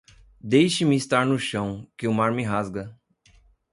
Deixe-me 0.43 0.95
estar 0.95 1.27
no 1.27 1.37
chão, 1.37 1.87
que 1.95 2.07
o 2.07 2.11
mar 2.11 2.31
me 2.33 2.41
rasga. 2.41 2.97